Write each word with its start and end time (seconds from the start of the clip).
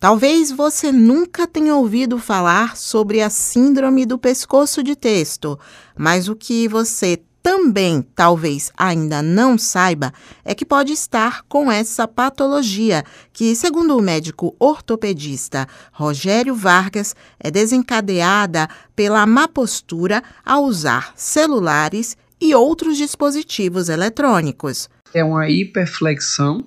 Talvez 0.00 0.52
você 0.52 0.92
nunca 0.92 1.44
tenha 1.44 1.74
ouvido 1.74 2.18
falar 2.18 2.76
sobre 2.76 3.20
a 3.20 3.28
síndrome 3.28 4.06
do 4.06 4.16
pescoço 4.16 4.80
de 4.80 4.94
texto, 4.94 5.58
mas 5.96 6.28
o 6.28 6.36
que 6.36 6.68
você 6.68 7.20
também 7.42 8.06
talvez 8.14 8.70
ainda 8.76 9.20
não 9.22 9.58
saiba 9.58 10.12
é 10.44 10.54
que 10.54 10.64
pode 10.64 10.92
estar 10.92 11.42
com 11.48 11.72
essa 11.72 12.06
patologia, 12.06 13.02
que, 13.32 13.56
segundo 13.56 13.96
o 13.96 14.02
médico 14.02 14.54
ortopedista 14.60 15.66
Rogério 15.92 16.54
Vargas, 16.54 17.16
é 17.40 17.50
desencadeada 17.50 18.68
pela 18.94 19.26
má 19.26 19.48
postura 19.48 20.22
ao 20.44 20.62
usar 20.62 21.12
celulares 21.16 22.16
e 22.40 22.54
outros 22.54 22.96
dispositivos 22.96 23.88
eletrônicos. 23.88 24.88
É 25.12 25.24
uma 25.24 25.48
hiperflexão 25.48 26.64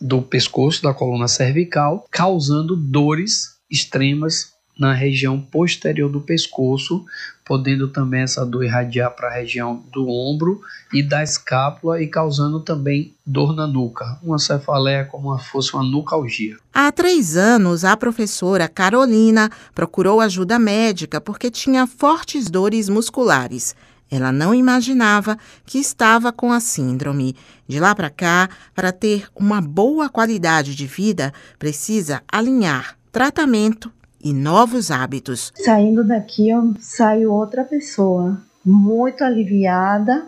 do 0.00 0.22
pescoço, 0.22 0.82
da 0.82 0.92
coluna 0.92 1.28
cervical, 1.28 2.06
causando 2.10 2.76
dores 2.76 3.56
extremas 3.70 4.56
na 4.78 4.92
região 4.92 5.40
posterior 5.40 6.10
do 6.10 6.20
pescoço, 6.20 7.04
podendo 7.44 7.88
também 7.88 8.22
essa 8.22 8.44
dor 8.44 8.64
irradiar 8.64 9.10
para 9.12 9.28
a 9.28 9.34
região 9.34 9.82
do 9.92 10.08
ombro 10.08 10.60
e 10.92 11.02
da 11.02 11.22
escápula 11.22 12.02
e 12.02 12.06
causando 12.08 12.60
também 12.60 13.14
dor 13.24 13.54
na 13.54 13.66
nuca, 13.66 14.18
uma 14.22 14.38
cefaleia 14.38 15.04
como 15.04 15.36
se 15.38 15.48
fosse 15.48 15.72
uma 15.74 15.82
nucalgia. 15.82 16.56
Há 16.74 16.92
três 16.92 17.36
anos, 17.36 17.84
a 17.84 17.96
professora 17.96 18.68
Carolina 18.68 19.50
procurou 19.74 20.20
ajuda 20.20 20.58
médica 20.58 21.20
porque 21.20 21.50
tinha 21.50 21.86
fortes 21.86 22.50
dores 22.50 22.88
musculares. 22.88 23.74
Ela 24.10 24.30
não 24.30 24.54
imaginava 24.54 25.36
que 25.64 25.78
estava 25.78 26.32
com 26.32 26.52
a 26.52 26.60
síndrome. 26.60 27.34
De 27.66 27.80
lá 27.80 27.94
para 27.94 28.10
cá, 28.10 28.48
para 28.74 28.92
ter 28.92 29.28
uma 29.34 29.60
boa 29.60 30.08
qualidade 30.08 30.74
de 30.74 30.86
vida, 30.86 31.32
precisa 31.58 32.22
alinhar 32.30 32.96
tratamento 33.10 33.92
e 34.22 34.32
novos 34.32 34.90
hábitos. 34.90 35.52
Saindo 35.56 36.04
daqui, 36.04 36.50
eu 36.50 36.74
saio 36.78 37.32
outra 37.32 37.64
pessoa, 37.64 38.40
muito 38.64 39.24
aliviada, 39.24 40.26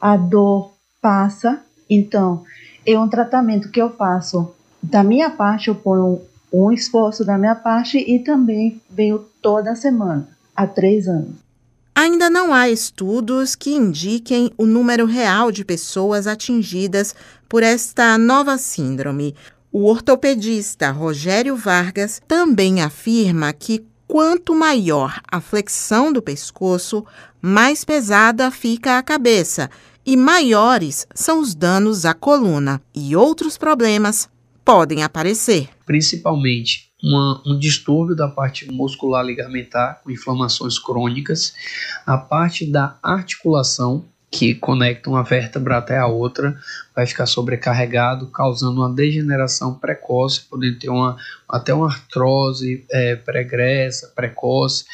a 0.00 0.16
dor 0.16 0.72
passa. 1.00 1.60
Então, 1.88 2.42
é 2.86 2.98
um 2.98 3.08
tratamento 3.08 3.70
que 3.70 3.80
eu 3.80 3.90
faço. 3.90 4.54
Da 4.82 5.02
minha 5.02 5.30
parte, 5.30 5.68
eu 5.68 5.74
ponho 5.74 6.20
um 6.52 6.70
esforço 6.70 7.24
da 7.24 7.36
minha 7.36 7.54
parte 7.54 7.98
e 7.98 8.18
também 8.18 8.80
venho 8.90 9.24
toda 9.42 9.74
semana, 9.74 10.28
há 10.54 10.66
três 10.66 11.08
anos. 11.08 11.43
Ainda 11.96 12.28
não 12.28 12.52
há 12.52 12.68
estudos 12.68 13.54
que 13.54 13.70
indiquem 13.70 14.50
o 14.58 14.66
número 14.66 15.06
real 15.06 15.52
de 15.52 15.64
pessoas 15.64 16.26
atingidas 16.26 17.14
por 17.48 17.62
esta 17.62 18.18
nova 18.18 18.58
síndrome. 18.58 19.34
O 19.70 19.84
ortopedista 19.84 20.90
Rogério 20.90 21.54
Vargas 21.54 22.20
também 22.26 22.82
afirma 22.82 23.52
que 23.52 23.86
quanto 24.08 24.54
maior 24.54 25.20
a 25.30 25.40
flexão 25.40 26.12
do 26.12 26.20
pescoço, 26.20 27.04
mais 27.40 27.84
pesada 27.84 28.50
fica 28.50 28.98
a 28.98 29.02
cabeça 29.02 29.70
e 30.04 30.16
maiores 30.16 31.06
são 31.14 31.40
os 31.40 31.54
danos 31.54 32.04
à 32.04 32.12
coluna 32.12 32.82
e 32.94 33.14
outros 33.14 33.56
problemas 33.56 34.28
podem 34.64 35.02
aparecer. 35.02 35.68
Principalmente 35.86 36.92
uma, 37.04 37.42
um 37.46 37.58
distúrbio 37.58 38.16
da 38.16 38.26
parte 38.26 38.70
muscular 38.72 39.22
ligamentar, 39.22 40.00
com 40.02 40.10
inflamações 40.10 40.78
crônicas, 40.78 41.54
a 42.06 42.16
parte 42.16 42.64
da 42.64 42.96
articulação, 43.02 44.06
que 44.30 44.54
conecta 44.54 45.08
uma 45.08 45.22
vértebra 45.22 45.76
até 45.78 45.96
a 45.96 46.06
outra, 46.06 46.58
vai 46.96 47.06
ficar 47.06 47.26
sobrecarregado, 47.26 48.26
causando 48.28 48.80
uma 48.80 48.92
degeneração 48.92 49.74
precoce, 49.74 50.40
podendo 50.50 50.78
ter 50.78 50.88
uma, 50.88 51.16
até 51.48 51.72
uma 51.72 51.86
artrose 51.86 52.84
é, 52.90 53.14
pregressa, 53.14 54.12
precoce, 54.16 54.86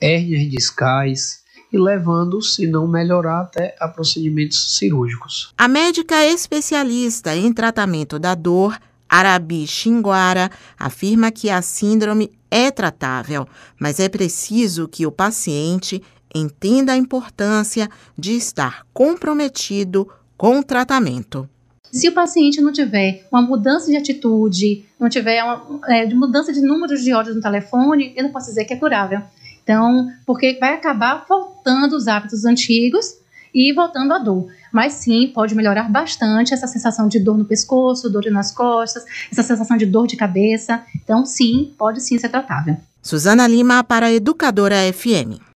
hérnias 0.00 0.48
discais, 0.48 1.42
e 1.72 1.78
levando, 1.78 2.40
se 2.40 2.66
não 2.66 2.86
melhorar, 2.86 3.42
até 3.42 3.76
a 3.78 3.88
procedimentos 3.88 4.76
cirúrgicos. 4.76 5.52
A 5.58 5.68
médica 5.68 6.24
especialista 6.24 7.36
em 7.36 7.52
tratamento 7.52 8.18
da 8.18 8.34
dor 8.34 8.78
Arabi 9.08 9.66
Xinguara 9.66 10.50
afirma 10.78 11.30
que 11.30 11.48
a 11.48 11.62
síndrome 11.62 12.30
é 12.50 12.70
tratável, 12.70 13.46
mas 13.78 13.98
é 13.98 14.08
preciso 14.08 14.88
que 14.88 15.06
o 15.06 15.12
paciente 15.12 16.02
entenda 16.34 16.92
a 16.92 16.96
importância 16.96 17.88
de 18.16 18.32
estar 18.32 18.86
comprometido 18.92 20.08
com 20.36 20.58
o 20.58 20.64
tratamento. 20.64 21.48
Se 21.90 22.08
o 22.08 22.12
paciente 22.12 22.60
não 22.60 22.70
tiver 22.70 23.26
uma 23.32 23.40
mudança 23.40 23.90
de 23.90 23.96
atitude, 23.96 24.84
não 25.00 25.08
tiver 25.08 25.42
uma 25.42 25.80
é, 25.88 26.06
mudança 26.14 26.52
de 26.52 26.60
números 26.60 27.02
de 27.02 27.14
ódios 27.14 27.34
no 27.34 27.40
telefone, 27.40 28.12
eu 28.14 28.24
não 28.24 28.30
posso 28.30 28.48
dizer 28.48 28.64
que 28.66 28.74
é 28.74 28.76
curável. 28.76 29.22
Então, 29.62 30.10
porque 30.26 30.58
vai 30.60 30.74
acabar 30.74 31.24
voltando 31.28 31.96
os 31.96 32.06
hábitos 32.06 32.44
antigos 32.44 33.18
e 33.54 33.72
voltando 33.72 34.12
à 34.12 34.18
dor. 34.18 34.48
Mas 34.72 34.94
sim, 34.94 35.30
pode 35.34 35.54
melhorar 35.54 35.90
bastante 35.90 36.52
essa 36.52 36.66
sensação 36.66 37.08
de 37.08 37.18
dor 37.18 37.38
no 37.38 37.44
pescoço, 37.44 38.10
dor 38.10 38.24
nas 38.30 38.50
costas, 38.52 39.04
essa 39.30 39.42
sensação 39.42 39.76
de 39.76 39.86
dor 39.86 40.06
de 40.06 40.16
cabeça. 40.16 40.82
Então, 41.02 41.24
sim, 41.24 41.72
pode 41.78 42.00
sim 42.00 42.18
ser 42.18 42.28
tratável. 42.28 42.76
Suzana 43.02 43.46
Lima 43.46 43.82
para 43.82 44.12
Educadora 44.12 44.76
FM. 44.92 45.40